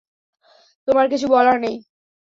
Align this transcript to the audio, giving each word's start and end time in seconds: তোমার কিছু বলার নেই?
তোমার 0.87 1.05
কিছু 1.09 1.27
বলার 1.27 1.57
নেই? 1.63 1.75